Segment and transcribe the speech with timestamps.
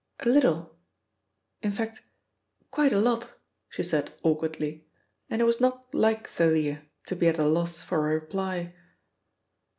[0.21, 0.79] "A little.
[1.61, 2.01] In fact,
[2.71, 3.33] quite a lot,"
[3.69, 4.87] she said awkwardly,
[5.29, 8.73] and it was not like Thalia to be at a loss for a reply.